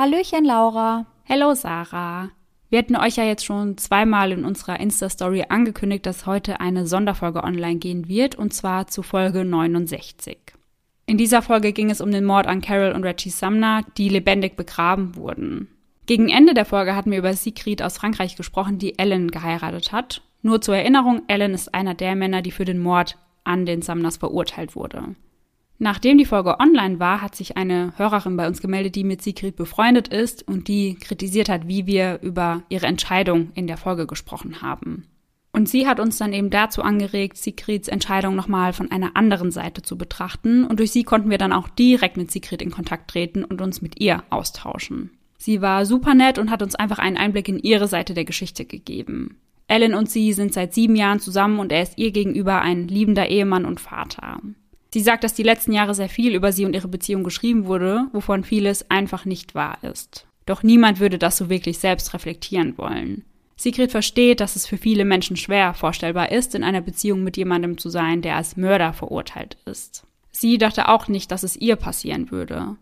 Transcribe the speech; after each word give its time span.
Hallöchen, 0.00 0.46
Laura. 0.46 1.04
Hello, 1.24 1.52
Sarah. 1.52 2.30
Wir 2.70 2.78
hatten 2.78 2.96
euch 2.96 3.16
ja 3.16 3.24
jetzt 3.24 3.44
schon 3.44 3.76
zweimal 3.76 4.32
in 4.32 4.46
unserer 4.46 4.80
Insta-Story 4.80 5.44
angekündigt, 5.50 6.06
dass 6.06 6.24
heute 6.24 6.58
eine 6.58 6.86
Sonderfolge 6.86 7.44
online 7.44 7.76
gehen 7.76 8.08
wird, 8.08 8.34
und 8.34 8.54
zwar 8.54 8.86
zu 8.86 9.02
Folge 9.02 9.44
69. 9.44 10.38
In 11.04 11.18
dieser 11.18 11.42
Folge 11.42 11.74
ging 11.74 11.90
es 11.90 12.00
um 12.00 12.10
den 12.10 12.24
Mord 12.24 12.46
an 12.46 12.62
Carol 12.62 12.92
und 12.92 13.04
Reggie 13.04 13.28
Sumner, 13.28 13.84
die 13.98 14.08
lebendig 14.08 14.56
begraben 14.56 15.16
wurden. 15.16 15.68
Gegen 16.06 16.30
Ende 16.30 16.54
der 16.54 16.64
Folge 16.64 16.96
hatten 16.96 17.10
wir 17.10 17.18
über 17.18 17.34
Sigrid 17.34 17.82
aus 17.82 17.98
Frankreich 17.98 18.36
gesprochen, 18.36 18.78
die 18.78 18.98
Ellen 18.98 19.30
geheiratet 19.30 19.92
hat. 19.92 20.22
Nur 20.40 20.62
zur 20.62 20.76
Erinnerung, 20.76 21.24
Ellen 21.28 21.52
ist 21.52 21.74
einer 21.74 21.92
der 21.92 22.16
Männer, 22.16 22.40
die 22.40 22.52
für 22.52 22.64
den 22.64 22.78
Mord 22.78 23.18
an 23.44 23.66
den 23.66 23.82
Sumners 23.82 24.16
verurteilt 24.16 24.74
wurde. 24.74 25.14
Nachdem 25.82 26.18
die 26.18 26.26
Folge 26.26 26.60
online 26.60 27.00
war, 27.00 27.22
hat 27.22 27.34
sich 27.34 27.56
eine 27.56 27.94
Hörerin 27.96 28.36
bei 28.36 28.46
uns 28.46 28.60
gemeldet, 28.60 28.96
die 28.96 29.02
mit 29.02 29.22
Sigrid 29.22 29.56
befreundet 29.56 30.08
ist 30.08 30.46
und 30.46 30.68
die 30.68 30.96
kritisiert 30.96 31.48
hat, 31.48 31.68
wie 31.68 31.86
wir 31.86 32.20
über 32.20 32.64
ihre 32.68 32.86
Entscheidung 32.86 33.50
in 33.54 33.66
der 33.66 33.78
Folge 33.78 34.06
gesprochen 34.06 34.60
haben. 34.60 35.06
Und 35.52 35.70
sie 35.70 35.86
hat 35.86 35.98
uns 35.98 36.18
dann 36.18 36.34
eben 36.34 36.50
dazu 36.50 36.82
angeregt, 36.82 37.38
Sigrids 37.38 37.88
Entscheidung 37.88 38.36
nochmal 38.36 38.74
von 38.74 38.90
einer 38.90 39.16
anderen 39.16 39.50
Seite 39.50 39.80
zu 39.80 39.96
betrachten. 39.96 40.66
Und 40.66 40.80
durch 40.80 40.92
sie 40.92 41.02
konnten 41.02 41.30
wir 41.30 41.38
dann 41.38 41.54
auch 41.54 41.70
direkt 41.70 42.18
mit 42.18 42.30
Sigrid 42.30 42.60
in 42.60 42.70
Kontakt 42.70 43.10
treten 43.10 43.42
und 43.42 43.62
uns 43.62 43.80
mit 43.80 43.98
ihr 44.02 44.22
austauschen. 44.28 45.10
Sie 45.38 45.62
war 45.62 45.86
super 45.86 46.14
nett 46.14 46.38
und 46.38 46.50
hat 46.50 46.62
uns 46.62 46.74
einfach 46.74 46.98
einen 46.98 47.16
Einblick 47.16 47.48
in 47.48 47.58
ihre 47.58 47.88
Seite 47.88 48.12
der 48.12 48.26
Geschichte 48.26 48.66
gegeben. 48.66 49.38
Ellen 49.66 49.94
und 49.94 50.10
sie 50.10 50.34
sind 50.34 50.52
seit 50.52 50.74
sieben 50.74 50.94
Jahren 50.94 51.20
zusammen 51.20 51.58
und 51.58 51.72
er 51.72 51.82
ist 51.82 51.96
ihr 51.96 52.10
gegenüber 52.10 52.60
ein 52.60 52.86
liebender 52.86 53.30
Ehemann 53.30 53.64
und 53.64 53.80
Vater. 53.80 54.40
Sie 54.92 55.00
sagt, 55.00 55.22
dass 55.24 55.34
die 55.34 55.44
letzten 55.44 55.72
Jahre 55.72 55.94
sehr 55.94 56.08
viel 56.08 56.34
über 56.34 56.52
sie 56.52 56.64
und 56.64 56.74
ihre 56.74 56.88
Beziehung 56.88 57.22
geschrieben 57.22 57.66
wurde, 57.66 58.06
wovon 58.12 58.44
vieles 58.44 58.90
einfach 58.90 59.24
nicht 59.24 59.54
wahr 59.54 59.78
ist. 59.82 60.26
Doch 60.46 60.62
niemand 60.62 60.98
würde 60.98 61.18
das 61.18 61.36
so 61.36 61.48
wirklich 61.48 61.78
selbst 61.78 62.12
reflektieren 62.12 62.76
wollen. 62.76 63.24
Sigrid 63.56 63.90
versteht, 63.92 64.40
dass 64.40 64.56
es 64.56 64.66
für 64.66 64.78
viele 64.78 65.04
Menschen 65.04 65.36
schwer 65.36 65.74
vorstellbar 65.74 66.32
ist, 66.32 66.54
in 66.54 66.64
einer 66.64 66.80
Beziehung 66.80 67.22
mit 67.22 67.36
jemandem 67.36 67.78
zu 67.78 67.90
sein, 67.90 68.22
der 68.22 68.36
als 68.36 68.56
Mörder 68.56 68.92
verurteilt 68.92 69.58
ist. 69.66 70.04
Sie 70.32 70.58
dachte 70.58 70.88
auch 70.88 71.08
nicht, 71.08 71.30
dass 71.30 71.42
es 71.42 71.56
ihr 71.56 71.76
passieren 71.76 72.30
würde. 72.30 72.76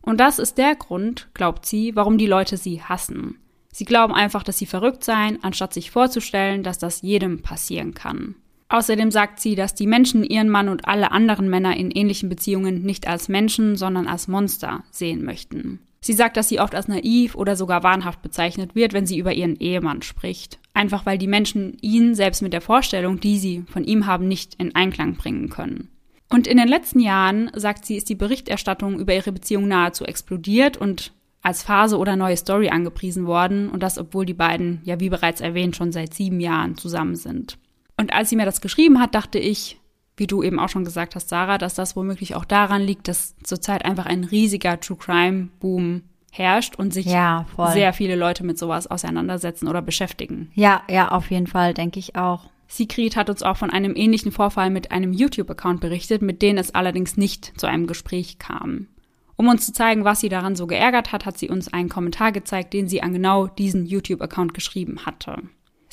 Und 0.00 0.18
das 0.18 0.38
ist 0.38 0.58
der 0.58 0.74
Grund, 0.76 1.28
glaubt 1.34 1.66
sie, 1.66 1.94
warum 1.94 2.18
die 2.18 2.26
Leute 2.26 2.56
sie 2.56 2.82
hassen. 2.82 3.38
Sie 3.70 3.84
glauben 3.84 4.14
einfach, 4.14 4.42
dass 4.42 4.58
sie 4.58 4.66
verrückt 4.66 5.04
seien, 5.04 5.42
anstatt 5.42 5.74
sich 5.74 5.90
vorzustellen, 5.90 6.62
dass 6.62 6.78
das 6.78 7.02
jedem 7.02 7.42
passieren 7.42 7.92
kann. 7.92 8.34
Außerdem 8.74 9.12
sagt 9.12 9.38
sie, 9.38 9.54
dass 9.54 9.76
die 9.76 9.86
Menschen 9.86 10.24
ihren 10.24 10.48
Mann 10.48 10.68
und 10.68 10.88
alle 10.88 11.12
anderen 11.12 11.48
Männer 11.48 11.76
in 11.76 11.92
ähnlichen 11.92 12.28
Beziehungen 12.28 12.82
nicht 12.82 13.06
als 13.06 13.28
Menschen, 13.28 13.76
sondern 13.76 14.08
als 14.08 14.26
Monster 14.26 14.82
sehen 14.90 15.24
möchten. 15.24 15.78
Sie 16.00 16.12
sagt, 16.12 16.36
dass 16.36 16.48
sie 16.48 16.58
oft 16.58 16.74
als 16.74 16.88
naiv 16.88 17.36
oder 17.36 17.54
sogar 17.54 17.84
wahnhaft 17.84 18.20
bezeichnet 18.20 18.74
wird, 18.74 18.92
wenn 18.92 19.06
sie 19.06 19.16
über 19.16 19.32
ihren 19.32 19.54
Ehemann 19.60 20.02
spricht. 20.02 20.58
Einfach 20.72 21.06
weil 21.06 21.18
die 21.18 21.28
Menschen 21.28 21.76
ihn 21.82 22.16
selbst 22.16 22.42
mit 22.42 22.52
der 22.52 22.60
Vorstellung, 22.60 23.20
die 23.20 23.38
sie 23.38 23.62
von 23.68 23.84
ihm 23.84 24.06
haben, 24.06 24.26
nicht 24.26 24.56
in 24.56 24.74
Einklang 24.74 25.14
bringen 25.14 25.50
können. 25.50 25.90
Und 26.28 26.48
in 26.48 26.56
den 26.56 26.66
letzten 26.66 26.98
Jahren, 26.98 27.52
sagt 27.54 27.84
sie, 27.84 27.94
ist 27.94 28.08
die 28.08 28.16
Berichterstattung 28.16 28.98
über 28.98 29.14
ihre 29.14 29.30
Beziehung 29.30 29.68
nahezu 29.68 30.04
explodiert 30.04 30.76
und 30.78 31.12
als 31.42 31.62
Phase 31.62 31.96
oder 31.96 32.16
neue 32.16 32.36
Story 32.36 32.70
angepriesen 32.70 33.28
worden. 33.28 33.70
Und 33.70 33.84
das, 33.84 33.98
obwohl 33.98 34.26
die 34.26 34.34
beiden, 34.34 34.80
ja 34.82 34.98
wie 34.98 35.10
bereits 35.10 35.40
erwähnt, 35.40 35.76
schon 35.76 35.92
seit 35.92 36.12
sieben 36.12 36.40
Jahren 36.40 36.76
zusammen 36.76 37.14
sind. 37.14 37.56
Und 37.96 38.12
als 38.12 38.30
sie 38.30 38.36
mir 38.36 38.44
das 38.44 38.60
geschrieben 38.60 39.00
hat, 39.00 39.14
dachte 39.14 39.38
ich, 39.38 39.78
wie 40.16 40.26
du 40.26 40.42
eben 40.42 40.60
auch 40.60 40.68
schon 40.68 40.84
gesagt 40.84 41.14
hast, 41.14 41.28
Sarah, 41.28 41.58
dass 41.58 41.74
das 41.74 41.96
womöglich 41.96 42.34
auch 42.34 42.44
daran 42.44 42.82
liegt, 42.82 43.08
dass 43.08 43.34
zurzeit 43.42 43.84
einfach 43.84 44.06
ein 44.06 44.24
riesiger 44.24 44.78
True 44.80 44.96
Crime 44.96 45.48
Boom 45.60 46.02
herrscht 46.30 46.76
und 46.76 46.92
sich 46.92 47.06
ja, 47.06 47.46
sehr 47.72 47.92
viele 47.92 48.16
Leute 48.16 48.44
mit 48.44 48.58
sowas 48.58 48.86
auseinandersetzen 48.88 49.68
oder 49.68 49.82
beschäftigen. 49.82 50.50
Ja, 50.54 50.82
ja, 50.88 51.08
auf 51.08 51.30
jeden 51.30 51.46
Fall, 51.46 51.74
denke 51.74 51.98
ich 51.98 52.16
auch. 52.16 52.50
Sigrid 52.66 53.16
hat 53.16 53.30
uns 53.30 53.42
auch 53.42 53.56
von 53.56 53.70
einem 53.70 53.94
ähnlichen 53.94 54.32
Vorfall 54.32 54.70
mit 54.70 54.90
einem 54.90 55.12
YouTube-Account 55.12 55.80
berichtet, 55.80 56.22
mit 56.22 56.42
dem 56.42 56.58
es 56.58 56.74
allerdings 56.74 57.16
nicht 57.16 57.52
zu 57.56 57.66
einem 57.66 57.86
Gespräch 57.86 58.38
kam. 58.38 58.88
Um 59.36 59.48
uns 59.48 59.66
zu 59.66 59.72
zeigen, 59.72 60.04
was 60.04 60.20
sie 60.20 60.28
daran 60.28 60.56
so 60.56 60.66
geärgert 60.66 61.12
hat, 61.12 61.26
hat 61.26 61.38
sie 61.38 61.50
uns 61.50 61.72
einen 61.72 61.88
Kommentar 61.88 62.32
gezeigt, 62.32 62.72
den 62.72 62.88
sie 62.88 63.02
an 63.02 63.12
genau 63.12 63.46
diesen 63.46 63.84
YouTube-Account 63.86 64.54
geschrieben 64.54 65.06
hatte. 65.06 65.42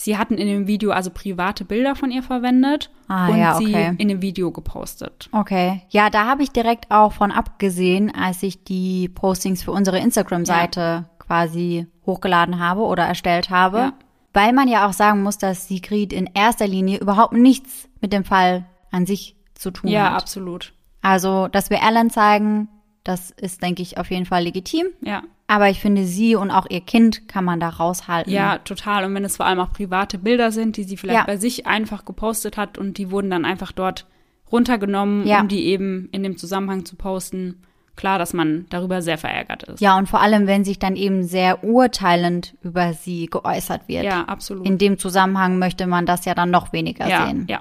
Sie 0.04 0.18
hatten 0.18 0.34
in 0.34 0.48
dem 0.48 0.66
Video 0.66 0.90
also 0.90 1.12
private 1.12 1.64
Bilder 1.64 1.96
von 1.96 2.10
ihr 2.10 2.24
verwendet 2.24 2.90
ah, 3.08 3.28
und 3.28 3.38
ja, 3.38 3.56
okay. 3.56 3.66
sie 3.66 4.02
in 4.02 4.08
dem 4.08 4.24
Video 4.24 4.50
gepostet. 4.50 5.30
Okay. 5.32 5.84
Ja, 5.90 6.10
da 6.10 6.26
habe 6.26 6.42
ich 6.42 6.50
direkt 6.50 6.90
auch 6.90 7.14
von 7.14 7.32
abgesehen, 7.32 8.12
als 8.12 8.42
ich 8.42 8.64
die 8.64 9.10
Postings 9.10 9.62
für 9.62 9.72
unsere 9.72 10.00
Instagram-Seite 10.00 10.80
ja. 10.80 11.10
quasi 11.20 11.86
hochgeladen 12.04 12.58
habe 12.58 12.82
oder 12.82 13.04
erstellt 13.04 13.52
habe. 13.52 13.78
Ja. 13.78 13.94
Weil 14.34 14.54
man 14.54 14.68
ja 14.68 14.88
auch 14.88 14.94
sagen 14.94 15.22
muss, 15.22 15.38
dass 15.38 15.68
Sigrid 15.68 16.14
in 16.14 16.28
erster 16.34 16.66
Linie 16.66 16.98
überhaupt 16.98 17.34
nichts 17.34 17.88
mit 18.00 18.12
dem 18.12 18.24
Fall 18.24 18.66
an 18.90 19.06
sich 19.06 19.36
zu 19.54 19.70
tun 19.70 19.92
ja, 19.92 20.06
hat. 20.06 20.12
Ja, 20.12 20.18
absolut. 20.18 20.74
Also, 21.04 21.48
dass 21.48 21.70
wir 21.70 21.84
Alan 21.84 22.10
zeigen, 22.10 22.70
das 23.04 23.30
ist, 23.30 23.62
denke 23.62 23.84
ich, 23.84 24.00
auf 24.00 24.10
jeden 24.10 24.26
Fall 24.26 24.46
legitim. 24.46 24.88
Ja. 25.02 25.22
Aber 25.52 25.70
ich 25.70 25.82
finde, 25.82 26.06
sie 26.06 26.38
und 26.38 26.50
auch 26.50 26.66
ihr 26.70 26.80
Kind 26.80 27.28
kann 27.28 27.44
man 27.44 27.60
da 27.60 27.68
raushalten. 27.68 28.32
Ja, 28.32 28.60
total. 28.60 29.04
Und 29.04 29.14
wenn 29.16 29.26
es 29.26 29.36
vor 29.36 29.46
allem 29.46 29.60
auch 29.60 29.74
private 29.74 30.18
Bilder 30.18 30.50
sind, 30.54 30.78
die 30.78 30.86
sie 30.86 30.96
vielleicht 30.96 31.20
ja. 31.20 31.26
bei 31.26 31.36
sich 31.36 31.68
einfach 31.68 32.06
gepostet 32.06 32.56
hat 32.56 32.78
und 32.78 32.98
die 32.98 33.12
wurden 33.12 33.30
dann 33.30 33.44
einfach 33.44 33.74
dort 33.74 34.08
runtergenommen, 34.50 35.28
ja. 35.28 35.42
um 35.42 35.50
die 35.50 35.66
eben 35.66 36.08
in 36.14 36.24
dem 36.24 36.38
Zusammenhang 36.38 36.86
zu 36.86 36.96
posten. 36.96 37.64
Klar, 37.98 38.18
dass 38.18 38.32
man 38.32 38.66
darüber 38.70 39.02
sehr 39.02 39.18
verärgert 39.18 39.64
ist. 39.64 39.82
Ja, 39.82 39.98
und 39.98 40.08
vor 40.08 40.22
allem, 40.22 40.48
wenn 40.48 40.64
sich 40.64 40.80
dann 40.80 40.96
eben 40.96 41.24
sehr 41.24 41.66
urteilend 41.66 42.56
über 42.62 42.94
sie 42.94 43.26
geäußert 43.26 43.90
wird. 43.90 44.06
Ja, 44.06 44.24
absolut. 44.24 44.66
In 44.66 44.78
dem 44.78 44.98
Zusammenhang 45.00 45.60
möchte 45.60 45.86
man 45.86 46.06
das 46.06 46.24
ja 46.24 46.34
dann 46.34 46.50
noch 46.50 46.72
weniger 46.72 47.10
ja, 47.10 47.28
sehen. 47.28 47.46
Ja. 47.50 47.60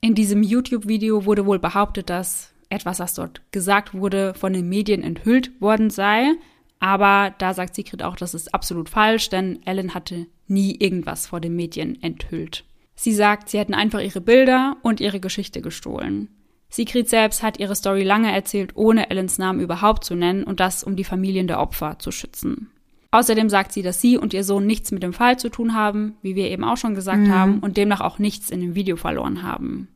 In 0.00 0.14
diesem 0.14 0.44
YouTube-Video 0.44 1.24
wurde 1.24 1.44
wohl 1.44 1.58
behauptet, 1.58 2.08
dass 2.08 2.52
etwas, 2.68 3.00
was 3.00 3.14
dort 3.14 3.42
gesagt 3.50 3.94
wurde, 3.94 4.32
von 4.34 4.52
den 4.52 4.68
Medien 4.68 5.02
enthüllt 5.02 5.60
worden 5.60 5.90
sei. 5.90 6.36
Aber 6.82 7.32
da 7.38 7.54
sagt 7.54 7.76
Sigrid 7.76 8.02
auch, 8.02 8.16
das 8.16 8.34
ist 8.34 8.52
absolut 8.52 8.88
falsch, 8.88 9.30
denn 9.30 9.64
Ellen 9.64 9.94
hatte 9.94 10.26
nie 10.48 10.74
irgendwas 10.74 11.28
vor 11.28 11.38
den 11.38 11.54
Medien 11.54 12.02
enthüllt. 12.02 12.64
Sie 12.96 13.12
sagt, 13.12 13.48
sie 13.48 13.60
hätten 13.60 13.72
einfach 13.72 14.00
ihre 14.00 14.20
Bilder 14.20 14.76
und 14.82 15.00
ihre 15.00 15.20
Geschichte 15.20 15.62
gestohlen. 15.62 16.28
Sigrid 16.68 17.08
selbst 17.08 17.44
hat 17.44 17.60
ihre 17.60 17.76
Story 17.76 18.02
lange 18.02 18.34
erzählt, 18.34 18.72
ohne 18.74 19.10
Ellens 19.10 19.38
Namen 19.38 19.60
überhaupt 19.60 20.02
zu 20.02 20.16
nennen 20.16 20.42
und 20.42 20.58
das, 20.58 20.82
um 20.82 20.96
die 20.96 21.04
Familien 21.04 21.46
der 21.46 21.60
Opfer 21.60 22.00
zu 22.00 22.10
schützen. 22.10 22.72
Außerdem 23.12 23.48
sagt 23.48 23.70
sie, 23.70 23.82
dass 23.82 24.00
sie 24.00 24.18
und 24.18 24.34
ihr 24.34 24.42
Sohn 24.42 24.66
nichts 24.66 24.90
mit 24.90 25.04
dem 25.04 25.12
Fall 25.12 25.38
zu 25.38 25.50
tun 25.50 25.74
haben, 25.74 26.16
wie 26.20 26.34
wir 26.34 26.50
eben 26.50 26.64
auch 26.64 26.78
schon 26.78 26.96
gesagt 26.96 27.28
mhm. 27.28 27.32
haben, 27.32 27.58
und 27.60 27.76
demnach 27.76 28.00
auch 28.00 28.18
nichts 28.18 28.50
in 28.50 28.60
dem 28.60 28.74
Video 28.74 28.96
verloren 28.96 29.44
haben. 29.44 29.86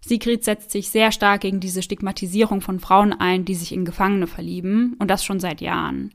Sigrid 0.00 0.44
setzt 0.44 0.70
sich 0.70 0.88
sehr 0.88 1.12
stark 1.12 1.42
gegen 1.42 1.60
diese 1.60 1.82
Stigmatisierung 1.82 2.62
von 2.62 2.80
Frauen 2.80 3.12
ein, 3.12 3.44
die 3.44 3.54
sich 3.54 3.72
in 3.72 3.84
Gefangene 3.84 4.26
verlieben, 4.26 4.96
und 4.98 5.10
das 5.10 5.26
schon 5.26 5.38
seit 5.38 5.60
Jahren. 5.60 6.14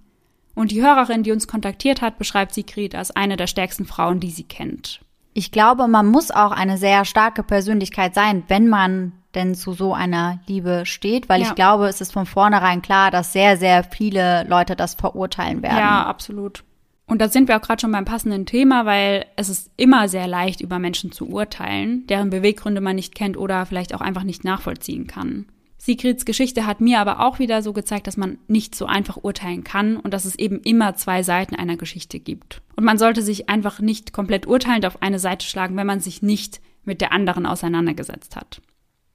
Und 0.58 0.72
die 0.72 0.82
Hörerin, 0.82 1.22
die 1.22 1.32
uns 1.32 1.48
kontaktiert 1.48 2.02
hat, 2.02 2.18
beschreibt 2.18 2.52
Sigrid 2.52 2.96
als 2.96 3.16
eine 3.16 3.38
der 3.38 3.46
stärksten 3.46 3.86
Frauen, 3.86 4.20
die 4.20 4.32
sie 4.32 4.44
kennt. 4.44 5.02
Ich 5.36 5.52
glaube, 5.52 5.88
man 5.88 6.08
muss 6.08 6.32
auch 6.32 6.50
eine 6.50 6.80
sehr 6.80 7.06
starke 7.06 7.44
Persönlichkeit 7.44 8.16
sein, 8.16 8.42
wenn 8.48 8.68
man 8.68 9.12
denn 9.36 9.54
zu 9.54 9.74
so 9.74 9.94
einer 9.94 10.40
Liebe 10.48 10.88
steht, 10.88 11.30
weil 11.30 11.42
ja. 11.42 11.48
ich 11.48 11.54
glaube, 11.54 11.86
es 11.86 12.02
ist 12.02 12.12
von 12.12 12.26
vornherein 12.26 12.82
klar, 12.82 13.12
dass 13.12 13.34
sehr, 13.34 13.56
sehr 13.58 13.84
viele 13.84 14.46
Leute 14.46 14.76
das 14.76 14.96
verurteilen 14.96 15.62
werden. 15.62 15.78
Ja, 15.78 16.08
absolut. 16.08 16.64
Und 17.06 17.22
da 17.22 17.30
sind 17.30 17.48
wir 17.48 17.58
auch 17.58 17.62
gerade 17.62 17.80
schon 17.80 17.92
beim 17.92 18.06
passenden 18.06 18.48
Thema, 18.48 18.88
weil 18.88 19.28
es 19.36 19.50
ist 19.50 19.70
immer 19.78 20.10
sehr 20.10 20.26
leicht, 20.26 20.60
über 20.60 20.80
Menschen 20.80 21.12
zu 21.12 21.30
urteilen, 21.30 22.08
deren 22.08 22.32
Beweggründe 22.32 22.82
man 22.82 22.96
nicht 22.96 23.14
kennt 23.14 23.38
oder 23.38 23.64
vielleicht 23.68 23.94
auch 23.94 24.02
einfach 24.02 24.24
nicht 24.24 24.44
nachvollziehen 24.44 25.06
kann. 25.06 25.46
Sigrids 25.78 26.26
Geschichte 26.26 26.66
hat 26.66 26.82
mir 26.82 27.00
aber 27.00 27.20
auch 27.20 27.40
wieder 27.40 27.62
so 27.62 27.72
gezeigt, 27.72 28.08
dass 28.08 28.18
man 28.18 28.40
nicht 28.48 28.76
so 28.76 28.88
einfach 28.88 29.18
urteilen 29.24 29.64
kann 29.64 29.98
und 29.98 30.14
dass 30.14 30.26
es 30.26 30.36
eben 30.36 30.60
immer 30.62 30.96
zwei 30.96 31.22
Seiten 31.24 31.56
einer 31.56 31.78
Geschichte 31.78 32.20
gibt. 32.20 32.62
Und 32.76 32.84
man 32.84 32.98
sollte 32.98 33.22
sich 33.22 33.48
einfach 33.48 33.80
nicht 33.80 34.12
komplett 34.12 34.48
urteilend 34.48 34.86
auf 34.86 35.02
eine 35.02 35.20
Seite 35.20 35.46
schlagen, 35.46 35.78
wenn 35.78 35.88
man 35.88 36.00
sich 36.00 36.22
nicht 36.22 36.62
mit 36.84 37.02
der 37.02 37.12
anderen 37.12 37.46
auseinandergesetzt 37.46 38.36
hat. 38.36 38.62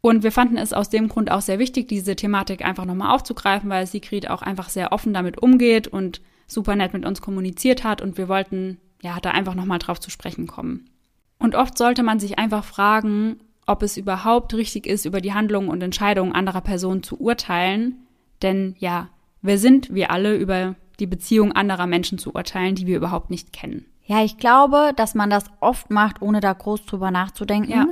Und 0.01 0.23
wir 0.23 0.33
fanden 0.33 0.57
es 0.57 0.73
aus 0.73 0.91
dem 0.91 1.09
Grund 1.09 1.31
auch 1.31 1.41
sehr 1.41 1.59
wichtig, 1.59 1.89
diese 1.89 2.17
Thematik 2.17 2.65
einfach 2.65 2.85
nochmal 2.85 3.15
aufzugreifen, 3.15 3.71
weil 3.71 3.87
Sigrid 3.87 4.29
auch 4.29 4.43
einfach 4.43 4.69
sehr 4.69 4.93
offen 4.93 5.15
damit 5.15 5.41
umgeht 5.41 5.89
und 5.89 6.21
super 6.47 6.77
nett 6.77 6.93
mit 6.93 7.07
uns 7.07 7.21
kommuniziert 7.21 7.85
hat 7.85 8.03
und 8.03 8.19
wir 8.19 8.29
wollten, 8.29 8.79
ja, 9.01 9.19
da 9.21 9.31
einfach 9.31 9.55
nochmal 9.55 9.79
drauf 9.79 10.01
zu 10.01 10.11
sprechen 10.11 10.47
kommen. 10.47 10.91
Und 11.39 11.55
oft 11.55 11.79
sollte 11.79 12.03
man 12.03 12.21
sich 12.21 12.39
einfach 12.39 12.65
fragen, 12.65 13.39
ob 13.67 13.83
es 13.83 13.97
überhaupt 13.97 14.55
richtig 14.55 14.87
ist, 14.87 15.05
über 15.05 15.21
die 15.21 15.35
Handlungen 15.35 15.69
und 15.69 15.83
Entscheidungen 15.83 16.33
anderer 16.33 16.61
Personen 16.61 17.03
zu 17.03 17.21
urteilen. 17.21 18.07
Denn 18.43 18.75
ja, 18.79 19.09
wer 19.41 19.59
sind 19.59 19.95
wir 19.95 20.11
alle, 20.11 20.37
über 20.37 20.75
die 20.99 21.07
Beziehung 21.07 21.53
anderer 21.53 21.87
Menschen 21.87 22.19
zu 22.19 22.35
urteilen, 22.35 22.75
die 22.75 22.87
wir 22.87 22.97
überhaupt 22.97 23.31
nicht 23.31 23.53
kennen? 23.53 23.87
Ja, 24.05 24.23
ich 24.23 24.37
glaube, 24.37 24.93
dass 24.97 25.15
man 25.15 25.31
das 25.31 25.45
oft 25.61 25.91
macht, 25.91 26.23
ohne 26.23 26.41
da 26.41 26.53
groß 26.53 26.87
drüber 26.87 27.11
nachzudenken. 27.11 27.71
Ja. 27.71 27.87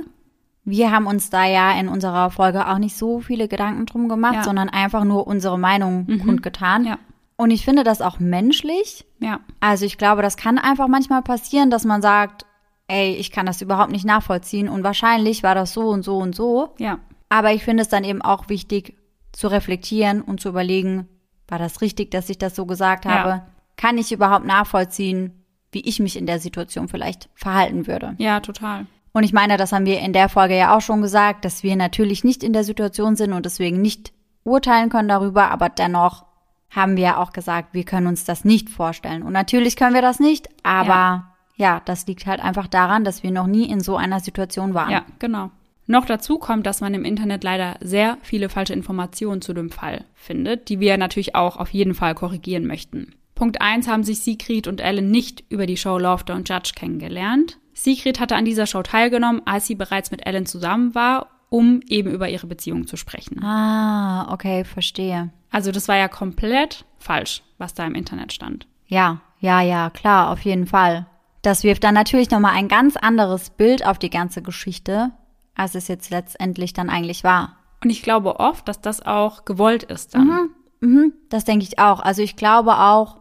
Wir 0.63 0.91
haben 0.91 1.07
uns 1.07 1.29
da 1.29 1.45
ja 1.45 1.71
in 1.79 1.87
unserer 1.87 2.29
Folge 2.29 2.67
auch 2.67 2.77
nicht 2.77 2.95
so 2.95 3.19
viele 3.19 3.47
Gedanken 3.47 3.85
drum 3.85 4.09
gemacht, 4.09 4.35
ja. 4.35 4.43
sondern 4.43 4.69
einfach 4.69 5.03
nur 5.03 5.25
unsere 5.25 5.57
Meinung 5.57 6.05
mhm. 6.07 6.19
kundgetan. 6.19 6.85
Ja. 6.85 6.99
Und 7.37 7.49
ich 7.49 7.65
finde 7.65 7.83
das 7.83 8.01
auch 8.01 8.19
menschlich. 8.19 9.05
Ja. 9.19 9.39
Also 9.61 9.85
ich 9.85 9.97
glaube, 9.97 10.21
das 10.21 10.37
kann 10.37 10.59
einfach 10.59 10.87
manchmal 10.87 11.23
passieren, 11.23 11.71
dass 11.71 11.85
man 11.85 12.01
sagt, 12.01 12.45
ey, 12.91 13.15
ich 13.15 13.31
kann 13.31 13.45
das 13.45 13.61
überhaupt 13.61 13.91
nicht 13.91 14.05
nachvollziehen 14.05 14.67
und 14.67 14.83
wahrscheinlich 14.83 15.43
war 15.43 15.55
das 15.55 15.73
so 15.73 15.87
und 15.87 16.03
so 16.03 16.17
und 16.17 16.35
so. 16.35 16.75
Ja. 16.77 16.99
Aber 17.29 17.53
ich 17.53 17.63
finde 17.63 17.83
es 17.83 17.89
dann 17.89 18.03
eben 18.03 18.21
auch 18.21 18.49
wichtig 18.49 18.97
zu 19.31 19.47
reflektieren 19.47 20.21
und 20.21 20.41
zu 20.41 20.49
überlegen, 20.49 21.07
war 21.47 21.57
das 21.57 21.81
richtig, 21.81 22.11
dass 22.11 22.29
ich 22.29 22.37
das 22.37 22.55
so 22.55 22.65
gesagt 22.65 23.05
habe? 23.05 23.29
Ja. 23.29 23.47
Kann 23.77 23.97
ich 23.97 24.11
überhaupt 24.11 24.45
nachvollziehen, 24.45 25.45
wie 25.71 25.87
ich 25.87 25.99
mich 25.99 26.17
in 26.17 26.25
der 26.25 26.39
Situation 26.39 26.89
vielleicht 26.89 27.29
verhalten 27.33 27.87
würde? 27.87 28.15
Ja, 28.17 28.41
total. 28.41 28.85
Und 29.13 29.23
ich 29.23 29.33
meine, 29.33 29.57
das 29.57 29.71
haben 29.71 29.85
wir 29.85 29.99
in 29.99 30.13
der 30.13 30.29
Folge 30.29 30.57
ja 30.57 30.75
auch 30.75 30.81
schon 30.81 31.01
gesagt, 31.01 31.45
dass 31.45 31.63
wir 31.63 31.75
natürlich 31.75 32.23
nicht 32.23 32.43
in 32.43 32.53
der 32.53 32.63
Situation 32.63 33.15
sind 33.15 33.33
und 33.33 33.45
deswegen 33.45 33.81
nicht 33.81 34.11
urteilen 34.43 34.89
können 34.89 35.09
darüber, 35.09 35.51
aber 35.51 35.69
dennoch 35.69 36.25
haben 36.69 36.95
wir 36.95 37.03
ja 37.03 37.17
auch 37.17 37.33
gesagt, 37.33 37.73
wir 37.73 37.83
können 37.83 38.07
uns 38.07 38.23
das 38.23 38.45
nicht 38.45 38.69
vorstellen. 38.69 39.23
Und 39.23 39.33
natürlich 39.33 39.75
können 39.75 39.93
wir 39.93 40.01
das 40.01 40.19
nicht, 40.19 40.49
aber 40.63 40.87
ja, 40.87 41.30
ja 41.61 41.81
das 41.85 42.07
liegt 42.07 42.25
halt 42.25 42.41
einfach 42.41 42.67
daran, 42.67 43.05
dass 43.05 43.23
wir 43.23 43.31
noch 43.31 43.47
nie 43.47 43.69
in 43.69 43.79
so 43.79 43.95
einer 43.95 44.19
Situation 44.19 44.73
waren. 44.73 44.91
Ja, 44.91 45.05
genau. 45.19 45.51
Noch 45.87 46.05
dazu 46.05 46.37
kommt, 46.37 46.65
dass 46.65 46.81
man 46.81 46.93
im 46.93 47.05
Internet 47.05 47.43
leider 47.43 47.75
sehr 47.81 48.17
viele 48.21 48.49
falsche 48.49 48.73
Informationen 48.73 49.41
zu 49.41 49.53
dem 49.53 49.69
Fall 49.69 50.05
findet, 50.15 50.69
die 50.69 50.79
wir 50.79 50.97
natürlich 50.97 51.35
auch 51.35 51.57
auf 51.57 51.69
jeden 51.69 51.93
Fall 51.93 52.15
korrigieren 52.15 52.65
möchten. 52.65 53.13
Punkt 53.35 53.61
1 53.61 53.87
haben 53.87 54.03
sich 54.03 54.19
Sigrid 54.19 54.67
und 54.67 54.81
Ellen 54.81 55.09
nicht 55.09 55.43
über 55.49 55.65
die 55.65 55.77
Show 55.77 55.97
Love 55.97 56.23
Don't 56.23 56.47
Judge 56.47 56.73
kennengelernt. 56.75 57.57
Sigrid 57.73 58.19
hatte 58.19 58.35
an 58.35 58.45
dieser 58.45 58.67
Show 58.67 58.83
teilgenommen, 58.83 59.41
als 59.45 59.65
sie 59.65 59.75
bereits 59.75 60.11
mit 60.11 60.25
Ellen 60.25 60.45
zusammen 60.45 60.93
war, 60.93 61.27
um 61.49 61.81
eben 61.87 62.11
über 62.11 62.29
ihre 62.29 62.47
Beziehung 62.47 62.87
zu 62.87 62.97
sprechen. 62.97 63.43
Ah, 63.43 64.31
okay, 64.31 64.63
verstehe. 64.63 65.31
Also 65.49 65.71
das 65.71 65.87
war 65.87 65.97
ja 65.97 66.07
komplett 66.07 66.85
falsch, 66.99 67.41
was 67.57 67.73
da 67.73 67.85
im 67.85 67.95
Internet 67.95 68.31
stand. 68.31 68.67
Ja, 68.87 69.21
ja, 69.39 69.61
ja, 69.61 69.89
klar, 69.89 70.29
auf 70.29 70.41
jeden 70.41 70.67
Fall. 70.67 71.07
Das 71.41 71.63
wirft 71.63 71.83
dann 71.83 71.93
natürlich 71.95 72.29
nochmal 72.29 72.53
ein 72.55 72.67
ganz 72.67 72.95
anderes 72.97 73.49
Bild 73.49 73.85
auf 73.85 73.97
die 73.97 74.09
ganze 74.09 74.41
Geschichte, 74.41 75.11
als 75.55 75.75
es 75.75 75.87
jetzt 75.87 76.09
letztendlich 76.11 76.73
dann 76.73 76.89
eigentlich 76.89 77.23
war. 77.23 77.57
Und 77.83 77.89
ich 77.89 78.03
glaube 78.03 78.39
oft, 78.39 78.67
dass 78.67 78.79
das 78.81 79.03
auch 79.05 79.43
gewollt 79.45 79.83
ist 79.83 80.13
dann. 80.13 80.27
Mhm, 80.27 80.87
mhm, 80.87 81.13
das 81.29 81.45
denke 81.45 81.63
ich 81.65 81.79
auch. 81.79 81.99
Also 81.99 82.21
ich 82.21 82.35
glaube 82.35 82.77
auch 82.77 83.17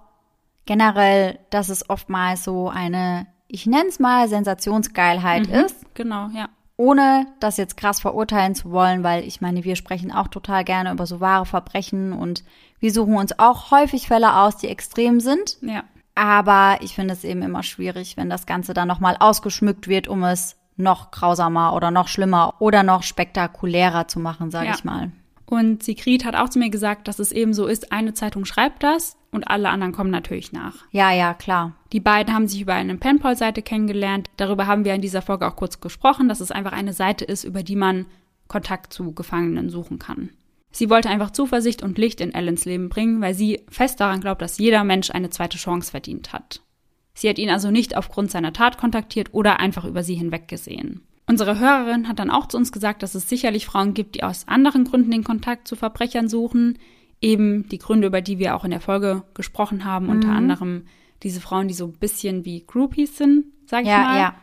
generell, 0.66 1.38
dass 1.50 1.68
es 1.70 1.88
oftmals 1.88 2.44
so 2.44 2.68
eine 2.68 3.26
ich 3.52 3.66
nenne 3.66 3.88
es 3.88 3.98
mal 3.98 4.28
Sensationsgeilheit 4.28 5.48
Mhm. 5.48 5.54
ist, 5.54 5.94
Genau, 5.94 6.28
ja. 6.32 6.48
ohne 6.76 7.26
das 7.40 7.56
jetzt 7.56 7.76
krass 7.76 8.00
verurteilen 8.00 8.54
zu 8.54 8.70
wollen, 8.70 9.02
weil 9.02 9.24
ich 9.24 9.40
meine, 9.40 9.64
wir 9.64 9.74
sprechen 9.74 10.12
auch 10.12 10.28
total 10.28 10.62
gerne 10.62 10.92
über 10.92 11.04
so 11.04 11.18
wahre 11.20 11.46
Verbrechen 11.46 12.12
und 12.12 12.44
wir 12.78 12.92
suchen 12.92 13.16
uns 13.16 13.36
auch 13.40 13.72
häufig 13.72 14.06
Fälle 14.06 14.36
aus, 14.36 14.56
die 14.56 14.68
extrem 14.68 15.18
sind. 15.18 15.58
Ja. 15.62 15.82
Aber 16.20 16.76
ich 16.82 16.94
finde 16.94 17.14
es 17.14 17.24
eben 17.24 17.40
immer 17.40 17.62
schwierig, 17.62 18.18
wenn 18.18 18.28
das 18.28 18.44
Ganze 18.44 18.74
dann 18.74 18.86
nochmal 18.86 19.16
ausgeschmückt 19.18 19.88
wird, 19.88 20.06
um 20.06 20.22
es 20.22 20.58
noch 20.76 21.12
grausamer 21.12 21.72
oder 21.74 21.90
noch 21.90 22.08
schlimmer 22.08 22.56
oder 22.58 22.82
noch 22.82 23.04
spektakulärer 23.04 24.06
zu 24.06 24.20
machen, 24.20 24.50
sage 24.50 24.66
Ja. 24.66 24.74
ich 24.74 24.84
mal. 24.84 25.12
Und 25.46 25.82
Sigrid 25.82 26.26
hat 26.26 26.36
auch 26.36 26.50
zu 26.50 26.58
mir 26.58 26.68
gesagt, 26.68 27.08
dass 27.08 27.20
es 27.20 27.32
eben 27.32 27.54
so 27.54 27.66
ist, 27.66 27.90
eine 27.90 28.12
Zeitung 28.12 28.44
schreibt 28.44 28.82
das 28.82 29.16
und 29.32 29.48
alle 29.48 29.70
anderen 29.70 29.94
kommen 29.94 30.10
natürlich 30.10 30.52
nach. 30.52 30.74
Ja, 30.90 31.10
ja, 31.10 31.32
klar. 31.32 31.72
Die 31.90 32.00
beiden 32.00 32.34
haben 32.34 32.48
sich 32.48 32.60
über 32.60 32.74
eine 32.74 32.96
Penpal-Seite 32.98 33.62
kennengelernt. 33.62 34.28
Darüber 34.36 34.66
haben 34.66 34.84
wir 34.84 34.94
in 34.94 35.00
dieser 35.00 35.22
Folge 35.22 35.48
auch 35.48 35.56
kurz 35.56 35.80
gesprochen, 35.80 36.28
dass 36.28 36.40
es 36.40 36.50
einfach 36.52 36.72
eine 36.72 36.92
Seite 36.92 37.24
ist, 37.24 37.44
über 37.44 37.62
die 37.62 37.76
man 37.76 38.04
Kontakt 38.46 38.92
zu 38.92 39.12
Gefangenen 39.14 39.70
suchen 39.70 39.98
kann. 39.98 40.28
Sie 40.72 40.88
wollte 40.90 41.08
einfach 41.08 41.30
Zuversicht 41.30 41.82
und 41.82 41.98
Licht 41.98 42.20
in 42.20 42.32
Ellens 42.32 42.64
Leben 42.64 42.88
bringen, 42.88 43.20
weil 43.20 43.34
sie 43.34 43.62
fest 43.68 44.00
daran 44.00 44.20
glaubt, 44.20 44.40
dass 44.42 44.58
jeder 44.58 44.84
Mensch 44.84 45.10
eine 45.10 45.30
zweite 45.30 45.58
Chance 45.58 45.90
verdient 45.90 46.32
hat. 46.32 46.62
Sie 47.14 47.28
hat 47.28 47.38
ihn 47.38 47.50
also 47.50 47.70
nicht 47.70 47.96
aufgrund 47.96 48.30
seiner 48.30 48.52
Tat 48.52 48.78
kontaktiert 48.78 49.30
oder 49.32 49.58
einfach 49.60 49.84
über 49.84 50.02
sie 50.02 50.14
hinweggesehen. 50.14 51.02
Unsere 51.26 51.58
Hörerin 51.58 52.08
hat 52.08 52.18
dann 52.18 52.30
auch 52.30 52.46
zu 52.46 52.56
uns 52.56 52.72
gesagt, 52.72 53.02
dass 53.02 53.14
es 53.14 53.28
sicherlich 53.28 53.66
Frauen 53.66 53.94
gibt, 53.94 54.14
die 54.14 54.22
aus 54.22 54.48
anderen 54.48 54.84
Gründen 54.84 55.10
den 55.10 55.24
Kontakt 55.24 55.68
zu 55.68 55.76
Verbrechern 55.76 56.28
suchen. 56.28 56.78
Eben 57.20 57.68
die 57.68 57.78
Gründe, 57.78 58.06
über 58.06 58.20
die 58.20 58.38
wir 58.38 58.56
auch 58.56 58.64
in 58.64 58.70
der 58.70 58.80
Folge 58.80 59.24
gesprochen 59.34 59.84
haben, 59.84 60.08
unter 60.08 60.30
anderem 60.30 60.86
diese 61.22 61.40
Frauen, 61.40 61.68
die 61.68 61.74
so 61.74 61.86
ein 61.86 61.92
bisschen 61.92 62.44
wie 62.44 62.64
Groupies 62.66 63.18
sind, 63.18 63.44
sag 63.66 63.82
ich 63.82 63.88
Ja, 63.88 63.98
mal. 64.02 64.18
ja. 64.18 64.34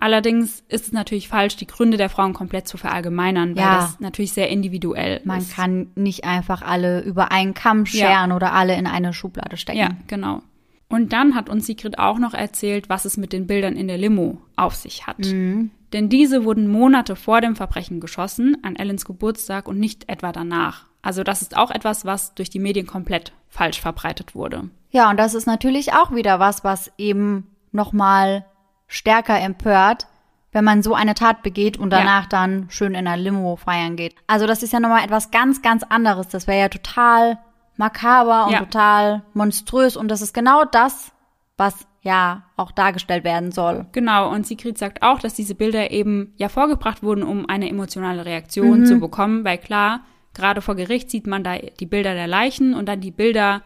Allerdings 0.00 0.64
ist 0.68 0.86
es 0.86 0.92
natürlich 0.92 1.28
falsch, 1.28 1.56
die 1.56 1.66
Gründe 1.66 1.96
der 1.98 2.08
Frauen 2.08 2.32
komplett 2.32 2.66
zu 2.66 2.78
verallgemeinern, 2.78 3.54
weil 3.54 3.62
Ja. 3.64 3.76
das 3.76 4.00
natürlich 4.00 4.32
sehr 4.32 4.48
individuell 4.48 5.20
Man 5.24 5.38
ist. 5.38 5.54
kann 5.54 5.88
nicht 5.94 6.24
einfach 6.24 6.62
alle 6.62 7.00
über 7.02 7.30
einen 7.30 7.52
Kamm 7.54 7.84
Ja. 7.84 8.08
scheren 8.08 8.32
oder 8.32 8.52
alle 8.54 8.74
in 8.76 8.86
eine 8.86 9.12
Schublade 9.12 9.56
stecken. 9.58 9.78
Ja, 9.78 9.90
genau. 10.06 10.40
Und 10.88 11.12
dann 11.12 11.34
hat 11.36 11.48
uns 11.48 11.66
Sigrid 11.66 11.98
auch 11.98 12.18
noch 12.18 12.34
erzählt, 12.34 12.88
was 12.88 13.04
es 13.04 13.16
mit 13.16 13.32
den 13.32 13.46
Bildern 13.46 13.76
in 13.76 13.86
der 13.88 13.98
Limo 13.98 14.40
auf 14.56 14.74
sich 14.74 15.06
hat. 15.06 15.18
Denn 15.18 16.08
diese 16.08 16.44
wurden 16.44 16.66
Monate 16.66 17.14
vor 17.14 17.40
dem 17.40 17.54
Verbrechen 17.54 18.00
geschossen, 18.00 18.56
an 18.62 18.74
Ellens 18.76 19.04
Geburtstag 19.04 19.68
und 19.68 19.78
nicht 19.78 20.08
etwa 20.08 20.32
danach. 20.32 20.86
Also 21.02 21.22
das 21.22 21.42
ist 21.42 21.56
auch 21.56 21.70
etwas, 21.70 22.04
was 22.04 22.34
durch 22.34 22.50
die 22.50 22.58
Medien 22.58 22.86
komplett 22.86 23.32
falsch 23.48 23.80
verbreitet 23.80 24.34
wurde. 24.34 24.70
Ja, 24.90 25.10
und 25.10 25.16
das 25.18 25.34
ist 25.34 25.46
natürlich 25.46 25.92
auch 25.92 26.12
wieder 26.14 26.40
was, 26.40 26.64
was 26.64 26.90
eben 26.98 27.46
nochmal 27.72 28.44
stärker 28.90 29.38
empört, 29.40 30.06
wenn 30.52 30.64
man 30.64 30.82
so 30.82 30.94
eine 30.94 31.14
Tat 31.14 31.42
begeht 31.44 31.78
und 31.78 31.92
Ja. 31.92 32.00
danach 32.00 32.26
dann 32.26 32.66
schön 32.70 32.94
in 32.94 33.06
einer 33.06 33.16
Limo 33.16 33.54
feiern 33.56 33.94
geht. 33.96 34.16
Also 34.26 34.46
das 34.48 34.62
ist 34.64 34.72
ja 34.72 34.80
nochmal 34.80 35.04
etwas 35.04 35.30
ganz, 35.30 35.62
ganz 35.62 35.84
anderes. 35.84 36.26
Das 36.28 36.46
wäre 36.48 36.58
ja 36.60 36.68
total 36.68 37.38
makaber 37.76 38.46
und 38.46 38.52
Ja. 38.52 38.58
total 38.58 39.22
monströs 39.32 39.96
und 39.96 40.08
das 40.08 40.20
ist 40.22 40.34
genau 40.34 40.64
das, 40.64 41.12
was 41.56 41.86
ja 42.02 42.42
auch 42.56 42.72
dargestellt 42.72 43.22
werden 43.24 43.52
soll. 43.52 43.86
Genau, 43.92 44.30
und 44.30 44.46
Sigrid 44.46 44.76
sagt 44.76 45.02
auch, 45.02 45.18
dass 45.20 45.34
diese 45.34 45.54
Bilder 45.54 45.90
eben 45.90 46.32
ja 46.36 46.48
vorgebracht 46.48 47.02
wurden, 47.02 47.22
um 47.22 47.48
eine 47.48 47.68
emotionale 47.68 48.24
Reaktion 48.24 48.86
zu 48.86 48.98
bekommen, 48.98 49.44
weil 49.44 49.58
klar, 49.58 50.00
gerade 50.34 50.62
vor 50.62 50.74
Gericht 50.74 51.10
sieht 51.10 51.26
man 51.26 51.44
da 51.44 51.56
die 51.58 51.86
Bilder 51.86 52.14
der 52.14 52.26
Leichen 52.26 52.74
und 52.74 52.86
dann 52.88 53.00
die 53.00 53.10
Bilder, 53.10 53.62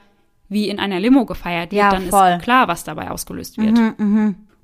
wie 0.49 0.69
in 0.69 0.79
einer 0.81 1.01
Limo 1.01 1.25
gefeiert 1.25 1.71
wird, 1.73 1.81
Ja, 1.83 1.91
dann 1.91 2.03
voll. 2.11 2.31
ist 2.39 2.43
klar, 2.43 2.69
was 2.69 2.85
dabei 2.85 3.11
ausgelöst 3.11 3.57
wird. 3.57 3.79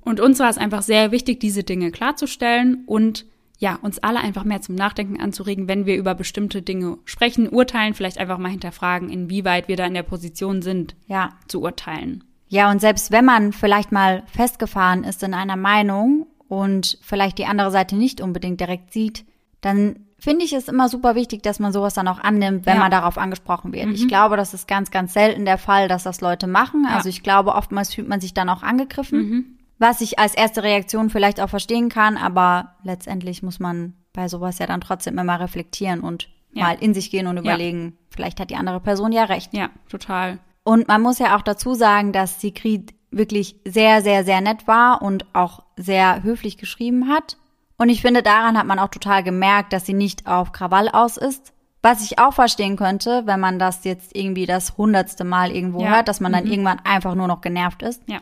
Und 0.03 0.19
uns 0.19 0.39
war 0.39 0.49
es 0.49 0.57
einfach 0.57 0.81
sehr 0.81 1.11
wichtig, 1.11 1.39
diese 1.39 1.63
Dinge 1.63 1.91
klarzustellen 1.91 2.83
und 2.85 3.25
ja, 3.59 3.77
uns 3.81 3.99
alle 3.99 4.19
einfach 4.19 4.43
mehr 4.43 4.61
zum 4.61 4.73
Nachdenken 4.73 5.21
anzuregen, 5.21 5.67
wenn 5.67 5.85
wir 5.85 5.95
über 5.95 6.15
bestimmte 6.15 6.63
Dinge 6.63 6.97
sprechen, 7.05 7.47
urteilen, 7.47 7.93
vielleicht 7.93 8.17
einfach 8.17 8.39
mal 8.39 8.49
hinterfragen, 8.49 9.09
inwieweit 9.09 9.67
wir 9.67 9.75
da 9.75 9.85
in 9.85 9.93
der 9.93 10.01
Position 10.03 10.63
sind, 10.63 10.95
Ja. 11.07 11.33
zu 11.47 11.61
urteilen. 11.61 12.23
Ja, 12.49 12.71
und 12.71 12.81
selbst 12.81 13.11
wenn 13.11 13.23
man 13.23 13.53
vielleicht 13.53 13.91
mal 13.91 14.23
festgefahren 14.25 15.03
ist 15.03 15.21
in 15.21 15.35
einer 15.35 15.55
Meinung 15.57 16.25
und 16.47 16.97
vielleicht 17.03 17.37
die 17.37 17.45
andere 17.45 17.69
Seite 17.69 17.95
nicht 17.95 18.19
unbedingt 18.19 18.59
direkt 18.59 18.91
sieht, 18.91 19.25
dann 19.61 20.07
finde 20.17 20.43
ich 20.43 20.53
es 20.53 20.67
immer 20.67 20.89
super 20.89 21.13
wichtig, 21.15 21.43
dass 21.43 21.59
man 21.59 21.71
sowas 21.71 21.93
dann 21.93 22.07
auch 22.07 22.19
annimmt, 22.19 22.65
wenn 22.65 22.75
Ja. 22.75 22.81
man 22.81 22.91
darauf 22.91 23.17
angesprochen 23.19 23.73
wird. 23.73 23.87
Ich 23.91 24.07
glaube, 24.07 24.37
das 24.37 24.53
ist 24.55 24.67
ganz, 24.67 24.89
ganz 24.89 25.13
selten 25.13 25.45
der 25.45 25.57
Fall, 25.59 25.87
dass 25.87 26.03
das 26.03 26.19
Leute 26.19 26.47
machen. 26.47 26.85
Ja. 26.89 26.95
Also 26.95 27.09
ich 27.09 27.21
glaube, 27.23 27.53
oftmals 27.53 27.93
fühlt 27.93 28.07
man 28.09 28.19
sich 28.21 28.33
dann 28.33 28.49
auch 28.49 28.63
angegriffen, 28.63 29.59
was 29.81 29.99
ich 30.01 30.19
als 30.19 30.33
erste 30.35 30.63
Reaktion 30.63 31.09
vielleicht 31.09 31.41
auch 31.41 31.49
verstehen 31.49 31.89
kann, 31.89 32.15
aber 32.17 32.75
letztendlich 32.83 33.43
muss 33.43 33.59
man 33.59 33.93
bei 34.13 34.27
sowas 34.27 34.59
ja 34.59 34.67
dann 34.67 34.81
trotzdem 34.81 35.17
immer 35.17 35.39
reflektieren 35.39 36.01
und 36.01 36.29
Ja. 36.53 36.65
mal 36.65 36.77
in 36.79 36.93
sich 36.93 37.11
gehen 37.11 37.27
und 37.27 37.37
überlegen, 37.37 37.97
vielleicht 38.09 38.39
hat 38.39 38.49
die 38.49 38.55
andere 38.57 38.79
Person 38.81 39.11
ja 39.11 39.23
recht. 39.23 39.53
Ja, 39.53 39.69
total. 39.89 40.39
Und 40.63 40.87
man 40.87 41.01
muss 41.01 41.17
ja 41.19 41.35
auch 41.37 41.41
dazu 41.41 41.73
sagen, 41.73 42.11
dass 42.11 42.39
Sigrid 42.41 42.93
wirklich 43.09 43.55
sehr, 43.65 44.01
sehr, 44.01 44.23
sehr 44.25 44.41
nett 44.41 44.67
war 44.67 45.01
und 45.01 45.25
auch 45.33 45.63
sehr 45.77 46.23
höflich 46.23 46.57
geschrieben 46.57 47.07
hat. 47.09 47.37
Und 47.77 47.89
ich 47.89 48.01
finde, 48.01 48.21
daran 48.21 48.57
hat 48.57 48.67
man 48.67 48.79
auch 48.79 48.89
total 48.89 49.23
gemerkt, 49.23 49.73
dass 49.73 49.85
sie 49.85 49.93
nicht 49.93 50.27
auf 50.27 50.51
Krawall 50.51 50.87
aus 50.89 51.17
ist. 51.17 51.53
Was 51.81 52.03
ich 52.03 52.19
auch 52.19 52.33
verstehen 52.33 52.75
könnte, 52.75 53.23
wenn 53.25 53.39
man 53.39 53.57
das 53.57 53.83
jetzt 53.85 54.15
irgendwie 54.15 54.45
das 54.45 54.77
hundertste 54.77 55.23
Mal 55.23 55.51
irgendwo 55.51 55.81
Ja. 55.81 55.95
hört, 55.95 56.07
dass 56.09 56.19
man 56.19 56.31
dann 56.33 56.45
irgendwann 56.45 56.79
einfach 56.83 57.15
nur 57.15 57.27
noch 57.27 57.41
genervt 57.41 57.81
ist. 57.81 58.03
Ja. 58.07 58.19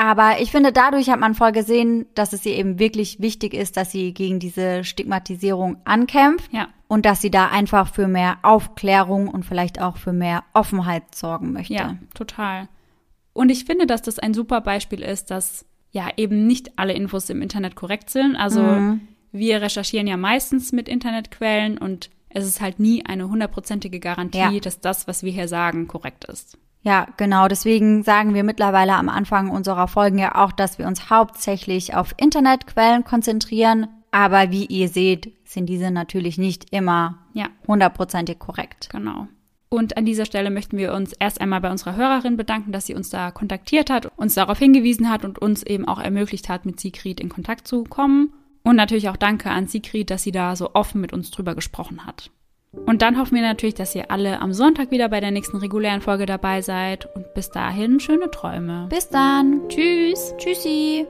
Aber 0.00 0.40
ich 0.40 0.52
finde, 0.52 0.72
dadurch 0.72 1.10
hat 1.10 1.18
man 1.18 1.34
voll 1.34 1.50
gesehen, 1.50 2.06
dass 2.14 2.32
es 2.32 2.46
ihr 2.46 2.56
eben 2.56 2.78
wirklich 2.78 3.20
wichtig 3.20 3.52
ist, 3.52 3.76
dass 3.76 3.90
sie 3.90 4.14
gegen 4.14 4.38
diese 4.38 4.84
Stigmatisierung 4.84 5.78
ankämpft 5.84 6.52
Ja. 6.52 6.68
und 6.86 7.04
dass 7.04 7.20
sie 7.20 7.32
da 7.32 7.48
einfach 7.48 7.92
für 7.92 8.06
mehr 8.06 8.38
Aufklärung 8.42 9.26
und 9.28 9.44
vielleicht 9.44 9.80
auch 9.80 9.96
für 9.96 10.12
mehr 10.12 10.44
Offenheit 10.54 11.14
sorgen 11.16 11.52
möchte. 11.52 11.74
Ja, 11.74 11.96
total. 12.14 12.68
Und 13.32 13.50
ich 13.50 13.64
finde, 13.64 13.86
dass 13.86 14.00
das 14.00 14.20
ein 14.20 14.34
super 14.34 14.60
Beispiel 14.60 15.02
ist, 15.02 15.32
dass 15.32 15.66
ja 15.90 16.08
eben 16.16 16.46
nicht 16.46 16.78
alle 16.78 16.92
Infos 16.92 17.28
im 17.28 17.42
Internet 17.42 17.74
korrekt 17.74 18.08
sind. 18.10 18.36
Also 18.36 18.62
wir 19.32 19.60
recherchieren 19.62 20.06
ja 20.06 20.16
meistens 20.16 20.70
mit 20.70 20.88
Internetquellen 20.88 21.76
und 21.76 22.08
es 22.28 22.46
ist 22.46 22.60
halt 22.60 22.78
nie 22.78 23.04
eine 23.04 23.28
hundertprozentige 23.28 23.98
Garantie, 23.98 24.38
Ja. 24.38 24.60
dass 24.60 24.80
das, 24.80 25.08
was 25.08 25.24
wir 25.24 25.32
hier 25.32 25.48
sagen, 25.48 25.88
korrekt 25.88 26.24
ist. 26.26 26.56
Ja, 26.82 27.06
genau. 27.16 27.48
Deswegen 27.48 28.02
sagen 28.02 28.34
wir 28.34 28.44
mittlerweile 28.44 28.94
am 28.94 29.08
Anfang 29.08 29.50
unserer 29.50 29.88
Folgen 29.88 30.18
ja 30.18 30.34
auch, 30.36 30.52
dass 30.52 30.78
wir 30.78 30.86
uns 30.86 31.10
hauptsächlich 31.10 31.94
auf 31.94 32.14
Internetquellen 32.16 33.04
konzentrieren. 33.04 33.88
Aber 34.10 34.50
wie 34.50 34.64
ihr 34.64 34.88
seht, 34.88 35.32
sind 35.44 35.66
diese 35.66 35.90
natürlich 35.90 36.38
nicht 36.38 36.72
immer 36.72 37.18
Ja, 37.34 37.48
hundertprozentig 37.66 38.38
korrekt. 38.38 38.88
genau. 38.90 39.26
Und 39.70 39.98
an 39.98 40.06
dieser 40.06 40.24
Stelle 40.24 40.50
möchten 40.50 40.78
wir 40.78 40.94
uns 40.94 41.12
erst 41.12 41.42
einmal 41.42 41.60
bei 41.60 41.70
unserer 41.70 41.94
Hörerin 41.94 42.38
bedanken, 42.38 42.72
dass 42.72 42.86
sie 42.86 42.94
uns 42.94 43.10
da 43.10 43.30
kontaktiert 43.30 43.90
hat, 43.90 44.06
uns 44.16 44.34
darauf 44.34 44.58
hingewiesen 44.58 45.10
hat 45.10 45.26
und 45.26 45.38
uns 45.38 45.62
eben 45.62 45.86
auch 45.86 46.00
ermöglicht 46.00 46.48
hat, 46.48 46.64
mit 46.64 46.80
Sigrid 46.80 47.20
in 47.20 47.28
Kontakt 47.28 47.68
zu 47.68 47.84
kommen. 47.84 48.32
Und 48.62 48.76
natürlich 48.76 49.10
auch 49.10 49.16
danke 49.16 49.50
an 49.50 49.66
Sigrid, 49.66 50.10
dass 50.10 50.22
sie 50.22 50.32
da 50.32 50.56
so 50.56 50.74
offen 50.74 51.02
mit 51.02 51.12
uns 51.12 51.30
drüber 51.30 51.54
gesprochen 51.54 52.06
hat. 52.06 52.30
Und 52.86 53.02
dann 53.02 53.18
hoffen 53.18 53.34
wir 53.34 53.42
natürlich, 53.42 53.74
dass 53.74 53.94
ihr 53.94 54.10
alle 54.10 54.40
am 54.40 54.52
Sonntag 54.52 54.90
wieder 54.90 55.08
bei 55.08 55.20
der 55.20 55.30
nächsten 55.30 55.56
regulären 55.56 56.00
Folge 56.00 56.26
dabei 56.26 56.62
seid. 56.62 57.08
Und 57.14 57.34
bis 57.34 57.50
dahin 57.50 58.00
schöne 58.00 58.30
Träume. 58.30 58.86
Bis 58.88 59.08
dann. 59.08 59.68
Tschüss. 59.68 60.34
Tschüssi. 60.38 61.06